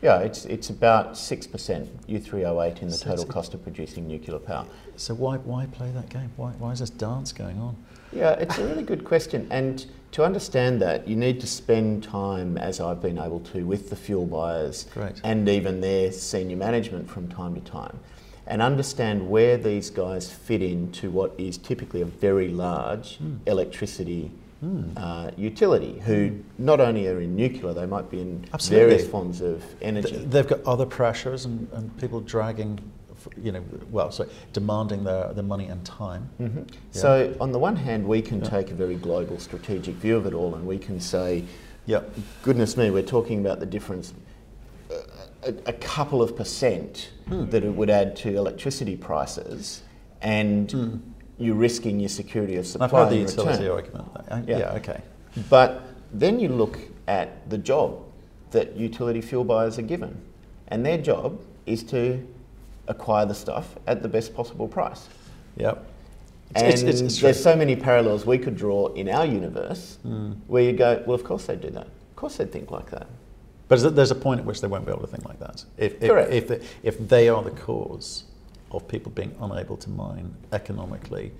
[0.04, 4.66] Yeah, it's, it's about 6% U3O8 in the total cost of producing nuclear power.
[4.98, 6.30] So why why play that game?
[6.36, 7.78] Why why is this dance going on?
[8.12, 9.48] Yeah, it's a really good question.
[9.50, 13.90] And to understand that, you need to spend time, as I've been able to, with
[13.90, 15.22] the fuel buyers Great.
[15.24, 17.98] and even their senior management from time to time,
[18.46, 23.38] and understand where these guys fit into what is typically a very large Hmm.
[23.46, 24.32] electricity
[24.64, 24.84] Hmm.
[24.96, 28.88] uh, utility, who not only are in nuclear, they might be in Absolutely.
[28.88, 30.12] various forms of energy.
[30.12, 32.80] Th- They've got other pressures and, and people dragging,
[33.42, 36.30] you know, well, sorry, demanding their, their money and time.
[36.38, 36.64] hmm Yeah.
[36.92, 38.50] So, on the one hand, we can Yeah.
[38.52, 41.44] take a very global strategic view of it all, and we can say,
[41.86, 42.04] Yeah.
[42.42, 44.14] goodness me, we're talking about the difference,
[44.90, 44.96] uh,
[45.46, 47.50] a, a couple of percent Hmm.
[47.50, 49.82] that it would add to electricity prices,
[50.22, 50.96] and Hmm.
[51.40, 53.72] You're risking your security of supply I've heard the utility return.
[53.72, 54.48] argument.
[54.48, 54.58] Yeah.
[54.60, 55.02] yeah, okay.
[55.50, 55.82] But
[56.14, 58.00] then you look at the job
[58.52, 60.16] that utility fuel buyers are given,
[60.68, 62.26] and their job is to
[62.88, 65.08] acquire the stuff at the best possible price.
[65.58, 65.86] Yep.
[66.56, 70.36] And It's, it's, it's, there's so many parallels we could draw in our universe Mm.
[70.48, 71.88] where you go, well, of course they'd do that.
[71.88, 73.08] Of course they'd think like that.
[73.70, 75.64] But there's a point at which they won't be able to think like that.
[75.78, 76.32] If, if, Correct.
[76.32, 78.26] if, if they are the cause
[78.74, 81.32] of people being unable to mine economically,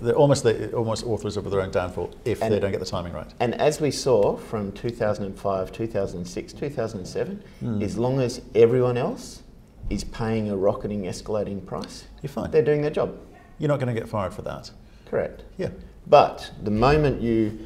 [0.00, 2.86] they're almost, the, almost authors of their own downfall if And- they don't get the
[2.86, 3.32] timing right.
[3.38, 7.82] And as we saw from 2005, 2006, 2007, Mm.
[7.82, 9.42] as long as everyone else
[9.88, 12.50] is paying a rocketing, escalating price, You're fine.
[12.50, 13.16] they're doing their job.
[13.58, 14.70] You're not going to get fired for that.
[15.08, 15.44] Correct.
[15.56, 15.68] Yeah.
[16.08, 17.58] But the moment you,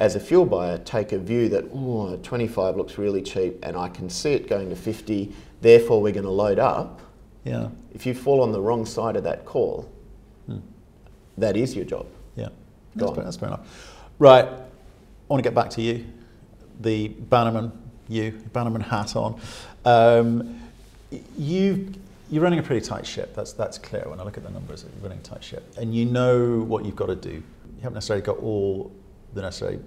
[0.00, 3.88] as a fuel buyer, take a view that, oh, 25 looks really cheap and I
[3.88, 7.00] can see it going to 50, therefore we're going to load up,
[7.44, 7.68] Yeah.
[7.92, 9.88] if you fall on the wrong side of that call,
[10.46, 10.58] Hmm.
[11.38, 12.06] that is your job.
[12.36, 12.48] Yeah.
[12.96, 13.96] That's fair, that's fair enough.
[14.18, 14.44] Right.
[14.46, 14.52] I
[15.28, 16.04] want to get back to you,
[16.80, 17.72] the Bannerman,
[18.08, 19.40] you, Bannerman hat on.
[19.84, 20.60] Um,
[21.36, 21.92] you,
[22.30, 23.34] you're running a pretty tight ship.
[23.34, 24.84] That's, that's clear when I look at the numbers.
[24.84, 25.62] You're running a tight ship.
[25.76, 27.30] And you know what you've got to do.
[27.30, 27.42] You
[27.82, 28.90] haven't necessarily got all
[29.34, 29.80] the necessary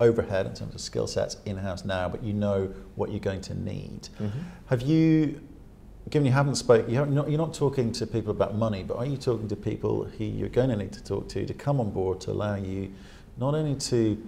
[0.00, 3.40] overhead in terms of skill sets in house now, but you know what you're going
[3.42, 4.08] to need.
[4.20, 4.30] Mhm.
[4.66, 5.40] Have you
[6.10, 9.06] given you haven't spoke, you haven't, you're not talking to people about money, but are
[9.06, 11.90] you talking to people who you're going to need to talk to to come on
[11.90, 12.92] board to allow you
[13.38, 14.22] not only to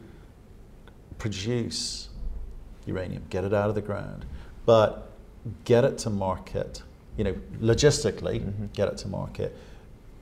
[1.19, 2.09] produce
[2.87, 4.25] uranium, get it out of the ground,
[4.65, 5.13] but
[5.65, 6.83] get it to market,
[7.17, 8.67] you know, logistically, mm-hmm.
[8.73, 9.57] get it to market,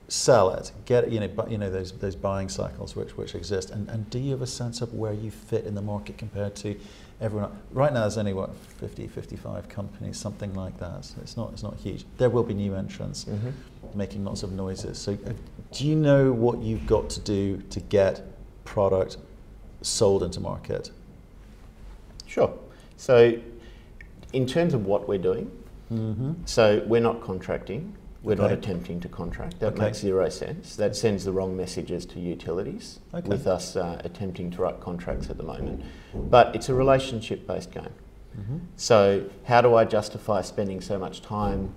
[0.07, 3.69] sell it, get you know, but, you know those those buying cycles which which exist,
[3.71, 6.55] and and do you have a sense of where you fit in the market compared
[6.57, 6.75] to
[7.21, 7.51] everyone?
[7.71, 11.05] Right now, there's only what 50, 55 companies, something like that.
[11.05, 12.05] So it's not it's not huge.
[12.17, 13.49] There will be new entrants mm-hmm.
[13.97, 14.97] making lots of noises.
[14.97, 15.33] So, uh,
[15.71, 18.23] do you know what you've got to do to get
[18.63, 19.17] product
[19.81, 20.91] sold into market?
[22.27, 22.53] Sure.
[22.97, 23.39] So,
[24.33, 25.51] in terms of what we're doing,
[25.91, 26.33] mm-hmm.
[26.45, 27.95] so we're not contracting.
[28.25, 28.41] We're okay.
[28.41, 29.59] not attempting to contract.
[29.59, 29.83] That okay.
[29.83, 30.75] makes zero sense.
[30.77, 33.29] That sends the wrong messages to utilities okay.
[33.29, 35.83] with us uh, attempting to write contracts at the moment.
[36.13, 37.93] But it's a relationship based game.
[38.35, 38.57] Mm-hmm.
[38.77, 41.71] So, how do I justify spending so much time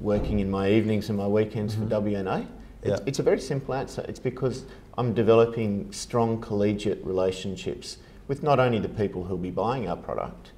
[0.00, 1.88] working in my evenings and my weekends mm-hmm.
[1.88, 2.46] for WNA?
[2.82, 3.04] It's, yeah.
[3.04, 4.04] it's a very simple answer.
[4.08, 4.64] It's because
[4.96, 10.52] I'm developing strong collegiate relationships with not only the people who'll be buying our product,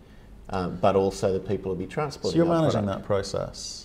[0.51, 2.33] um, but also the people who'll be transporting.
[2.33, 3.01] So you're managing product.
[3.01, 3.84] that process.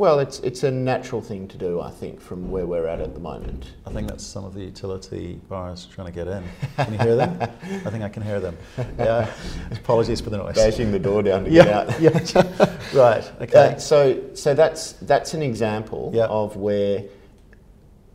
[0.00, 3.12] Well, it's it's a natural thing to do, I think, from where we're at at
[3.12, 3.72] the moment.
[3.86, 6.42] I think that's some of the utility buyers trying to get in.
[6.76, 7.36] Can you hear them?
[7.62, 8.56] I think I can hear them.
[8.98, 9.30] Yeah.
[9.72, 10.54] Apologies for the noise.
[10.54, 12.00] Bashing the door down to yeah, get out.
[12.34, 12.98] yeah.
[12.98, 13.30] right.
[13.42, 13.74] Okay.
[13.74, 16.24] Uh, so so that's that's an example yeah.
[16.28, 17.04] of where.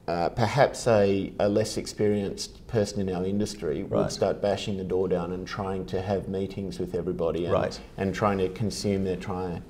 [0.07, 4.03] Uh, perhaps a, a less experienced person in our industry right.
[4.03, 7.79] would start bashing the door down and trying to have meetings with everybody and, right.
[7.97, 9.63] and trying to consume their trying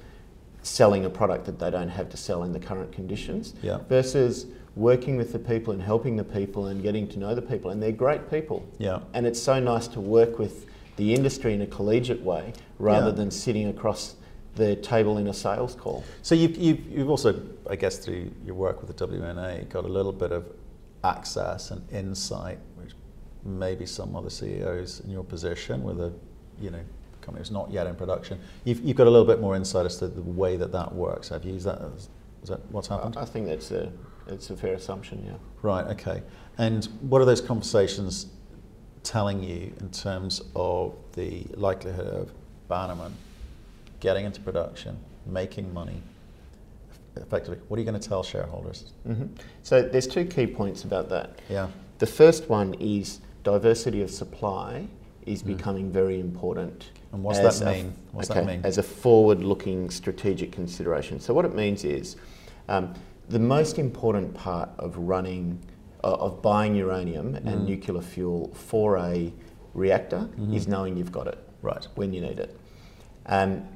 [0.65, 3.77] selling a product that they don't have to sell in the current conditions yeah.
[3.87, 7.69] versus working with the people and helping the people and getting to know the people
[7.69, 11.61] and they're great people yeah and it's so nice to work with the industry in
[11.61, 13.13] a collegiate way rather yeah.
[13.13, 14.15] than sitting across
[14.55, 18.55] the table in a sales call so you've, you've, you've also i guess through your
[18.55, 20.45] work with the wna got a little bit of
[21.03, 22.91] access and insight which
[23.43, 26.11] maybe some other ceos in your position with a
[26.59, 26.83] you know
[27.25, 28.39] company that's not yet in production.
[28.63, 31.29] You've, you've got a little bit more insight as to the way that that works.
[31.29, 31.81] Have you used that?
[31.97, 32.09] Is,
[32.43, 33.17] is that what's happened?
[33.17, 33.91] I think that's a,
[34.27, 35.33] it's a fair assumption, yeah.
[35.61, 36.21] Right, okay.
[36.57, 38.27] And what are those conversations
[39.03, 42.31] telling you in terms of the likelihood of
[42.67, 43.13] Bannerman
[43.99, 46.01] getting into production, making money,
[47.15, 48.91] effectively, what are you going to tell shareholders?
[49.07, 49.25] Mm-hmm.
[49.63, 51.39] So there's two key points about that.
[51.49, 51.67] Yeah.
[51.99, 54.87] The first one is diversity of supply
[55.25, 55.47] is mm.
[55.47, 56.91] becoming very important.
[57.11, 57.93] And what's that mean?
[58.13, 58.61] A, what's okay, that mean?
[58.63, 61.19] As a forward-looking strategic consideration.
[61.19, 62.15] So what it means is
[62.67, 62.93] um,
[63.29, 65.59] the most important part of running,
[66.03, 67.45] uh, of buying uranium mm.
[67.45, 69.31] and nuclear fuel for a
[69.73, 70.53] reactor mm-hmm.
[70.53, 71.39] is knowing you've got it.
[71.61, 71.87] Right.
[71.95, 72.59] When you need it.
[73.25, 73.67] Um,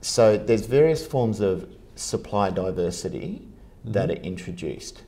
[0.00, 3.92] so there's various forms of supply diversity mm-hmm.
[3.92, 5.02] that are introduced.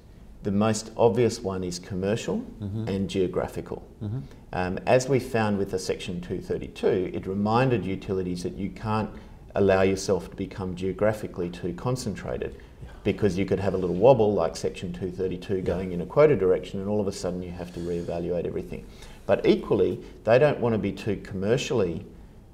[0.45, 2.87] The most obvious one is commercial mm-hmm.
[2.89, 3.87] and geographical.
[4.53, 9.11] Um, as we found with the Section 232, it reminded utilities that you can't
[9.55, 12.89] allow yourself to become geographically too concentrated yeah.
[13.05, 15.61] because you could have a little wobble like Section 232 yeah.
[15.61, 18.87] going in a quota direction and all of a sudden you have to reevaluate everything.
[19.27, 22.07] But equally, they don't want to be too commercially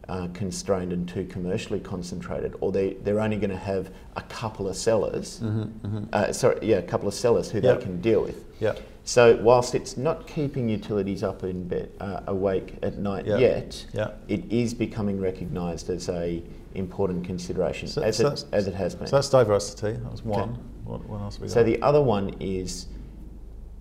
[0.08, 4.68] uh, constrained and too commercially concentrated, or they, they're only going to have a couple
[4.68, 5.40] of sellers.
[5.40, 6.04] Mm-hmm, mm-hmm.
[6.12, 7.78] Uh, sorry, yeah, a couple of sellers who yep.
[7.78, 8.44] they can deal with.
[8.60, 8.74] Yeah.
[9.04, 13.40] So whilst it's not keeping utilities up in bed, uh, awake at night yep.
[13.40, 14.22] yet, yep.
[14.28, 16.42] it is becoming recognised as a
[16.74, 19.06] important consideration, so, as, so it, as it has been.
[19.06, 19.92] So that's diversity.
[19.92, 20.50] That was one.
[20.50, 20.60] Okay.
[20.84, 21.54] What, what else we got?
[21.54, 22.86] So the other one is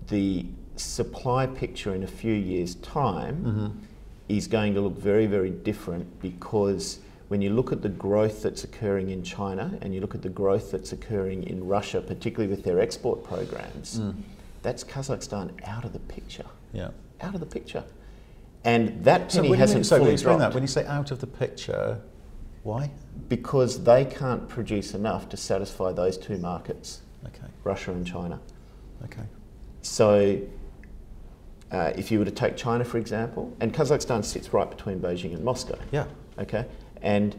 [0.10, 3.36] the supply picture in a few years' time.
[3.44, 3.80] Mm-hmm
[4.30, 8.64] is going to look very, very different because when you look at the growth that's
[8.64, 12.64] occurring in China and you look at the growth that's occurring in Russia, particularly with
[12.64, 14.16] their export programs, mm.
[14.64, 16.46] That's Kazakhstan out of the picture.
[16.72, 16.90] Yeah.
[17.22, 17.84] Out of the picture.
[18.64, 20.54] And that penny so hasn't mean, so fully explain that.
[20.54, 22.02] When you say out of the picture,
[22.64, 22.92] why?
[23.28, 27.02] Because they can't produce enough to satisfy those two markets.
[27.26, 27.46] Okay.
[27.64, 28.40] Russia and China.
[29.04, 29.24] Okay.
[29.82, 30.40] So
[31.72, 35.34] uh, if you were to take China, for example, and Kazakhstan sits right between Beijing
[35.34, 35.78] and Moscow.
[35.92, 36.06] Yeah.
[36.40, 36.66] Okay.
[37.02, 37.36] And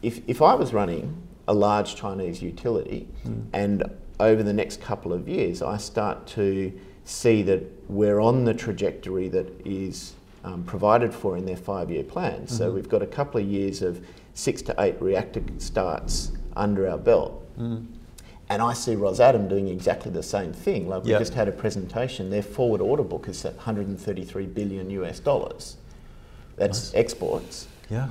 [0.00, 1.14] if, if I was running
[1.46, 3.44] a large Chinese utility mm.
[3.52, 3.84] and
[4.20, 6.72] over the next couple of years I start to
[7.04, 12.02] see that we're on the trajectory that is um, provided for in their five year
[12.04, 12.42] plan.
[12.42, 12.46] Mm-hmm.
[12.46, 14.04] So we've got a couple of years of
[14.34, 17.44] six to eight reactor starts under our belt.
[17.58, 17.86] Mm.
[18.48, 20.88] And I see Rosatom doing exactly the same thing.
[20.88, 21.20] Like we yep.
[21.20, 25.76] just had a presentation, their forward order book is at 133 billion US dollars.
[26.56, 27.00] That's nice.
[27.00, 27.68] exports.
[27.88, 28.08] Yeah.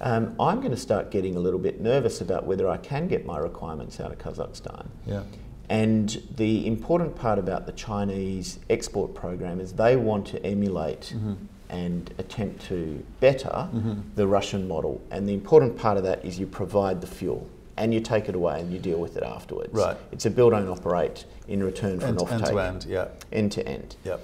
[0.00, 3.24] um, I'm going to start getting a little bit nervous about whether I can get
[3.24, 4.86] my requirements out of Kazakhstan.
[5.06, 5.22] Yeah.
[5.68, 11.34] And the important part about the Chinese export program is they want to emulate Mm-hmm.
[11.70, 13.68] and attempt to better
[14.14, 15.00] the Russian model.
[15.10, 18.34] And the important part of that is you provide the fuel and you take it
[18.36, 19.72] away and you deal with it afterwards.
[19.72, 19.96] Right.
[20.12, 22.32] It's a build, own, operate in return for End, an offtake.
[22.32, 23.08] end to end, yeah.
[23.32, 23.96] End to end.
[24.04, 24.20] Yep.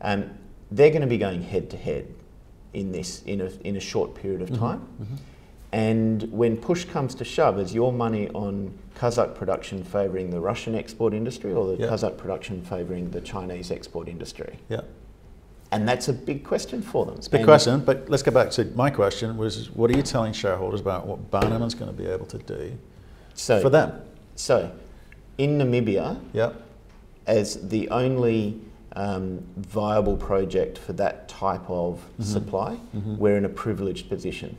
[0.00, 0.30] Um,
[0.70, 2.06] they're going to be going head to head
[2.72, 4.54] in this in a, in a short period Mm-hmm.
[4.54, 4.88] of time.
[5.74, 10.76] And when push comes to shove, is your money on Kazakh production favouring the Russian
[10.76, 11.88] export industry or the Yeah.
[11.90, 14.60] Kazakh production favouring the Chinese export industry?
[14.68, 14.82] Yeah.
[15.72, 17.16] And that's a big question for them.
[17.16, 19.96] It's a big And question, but let's get back to my question was what are
[19.96, 22.72] you telling shareholders about what Bannerman's going to be able to do
[23.34, 24.00] So, for them?
[24.36, 24.70] so
[25.38, 26.52] in Namibia, Yeah.
[27.26, 28.60] as the only
[28.94, 32.22] um, viable project for that type of Mm-hmm.
[32.22, 32.78] supply,
[33.18, 34.56] we're in a privileged position.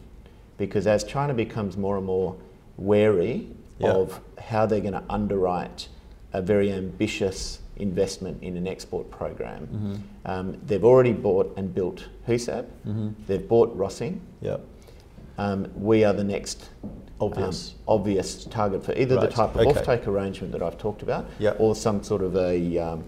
[0.58, 2.36] Because as China becomes more and more
[2.78, 3.48] wary
[3.80, 3.92] Yeah.
[3.92, 5.90] of how they're going to underwrite
[6.34, 9.96] a very ambitious investment in an export program, Mm-hmm.
[10.32, 13.10] um, they've already bought and built Husab, Mm-hmm.
[13.28, 14.20] they've bought Rossing.
[14.42, 14.58] Yeah.
[15.38, 16.70] Um, we are the next
[17.20, 17.72] Obvious.
[17.72, 19.74] um, obvious target for either the type of okay.
[19.74, 21.58] offtake arrangement that I've talked about, Yep.
[21.60, 23.04] or some sort of a, um,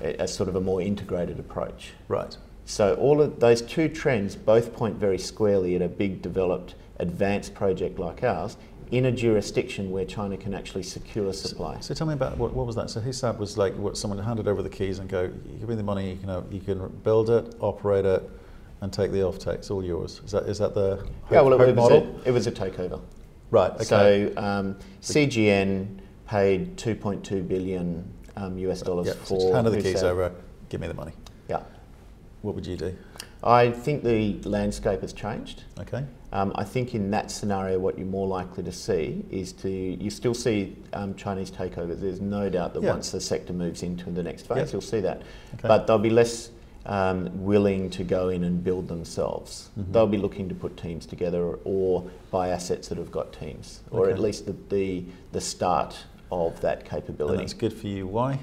[0.00, 1.92] a, a sort of a more integrated approach.
[2.08, 2.34] Right.
[2.64, 7.54] So all of those two trends both point very squarely at a big developed advanced
[7.54, 8.56] project like ours
[8.90, 11.78] in a jurisdiction where China can actually secure supply.
[11.80, 12.88] So tell me about what, what was that?
[12.88, 15.82] So Husab was like what someone handed over the keys and go, give me the
[15.82, 18.28] money, you can, have- you can build it, operate it,
[18.80, 19.54] and take the offtake.
[19.54, 20.20] It's all yours.
[20.24, 22.20] Is that is that the hope, yeah, well, it, was model?
[22.24, 23.00] a, it was a takeover.
[23.50, 23.72] Right.
[23.72, 23.84] Okay.
[23.84, 29.14] So um, CGN paid 2.2 billion um, US dollars yeah.
[29.14, 29.26] for.
[29.26, 30.32] So just hand the keys over.
[30.68, 31.12] Give me the money.
[31.48, 31.62] Yeah.
[32.42, 32.96] What would you do?
[33.46, 35.62] I think the landscape has changed.
[35.78, 36.04] Okay.
[36.32, 40.10] Um, I think in that scenario, what you're more likely to see is to you
[40.10, 42.00] still see um, Chinese takeovers.
[42.00, 42.90] There's no doubt that Yeah.
[42.90, 44.72] once the sector moves into the next phase, Yeah.
[44.72, 45.18] you'll see that.
[45.54, 45.68] Okay.
[45.68, 46.50] But they'll be less
[46.86, 49.70] um, willing to go in and build themselves.
[49.78, 49.92] Mm-hmm.
[49.92, 54.02] They'll be looking to put teams together or buy assets that have got teams, or
[54.04, 54.12] Okay.
[54.12, 55.96] at least the, the the start
[56.30, 57.38] of that And capability.
[57.38, 58.06] that's good for you.
[58.06, 58.38] Why?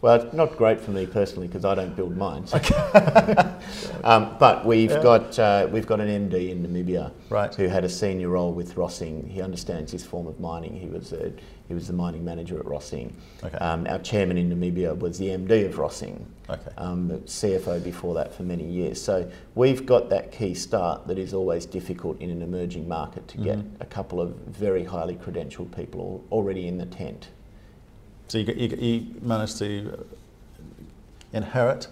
[0.00, 2.54] Well, it's not great for me personally because I don't build mines.
[4.04, 5.02] um, but we've Yeah.
[5.02, 7.52] got uh, we've got an MD in Namibia Right.
[7.54, 9.28] who had a senior role with Rossing.
[9.28, 10.76] He understands this form of mining.
[10.76, 11.32] He was a,
[11.66, 13.10] he was the mining manager at Rossing.
[13.42, 13.58] Okay.
[13.58, 16.22] Um, our chairman in Namibia was the MD of Rossing.
[16.48, 16.70] Okay.
[16.76, 19.02] Um, CFO before that for many years.
[19.02, 23.36] So we've got that key start that is always difficult in an emerging market to
[23.38, 23.82] get Mm-hmm.
[23.82, 27.28] a couple of very highly credentialed people already in the tent.
[28.28, 30.02] So you, got- you, got- you managed to uh,
[31.32, 31.88] inherit,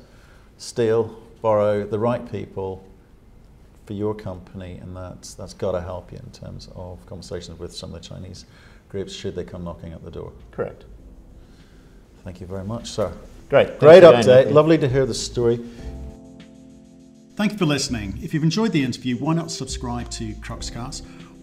[0.59, 2.85] steal, borrow the right people
[3.87, 7.75] for your company, and that's that's got to help you in terms of conversations with
[7.75, 8.45] some of the Chinese
[8.89, 10.33] groups should they come knocking at the door.
[10.51, 10.85] Correct.
[12.25, 13.13] Thank you very much, sir.
[13.49, 13.79] Great.
[13.79, 14.47] Great for joining update.
[14.49, 14.53] me.
[14.53, 15.61] Lovely to hear the story.
[17.37, 18.19] Thank you for listening.
[18.23, 21.03] If you've enjoyed the interview, why not subscribe to Cruxcast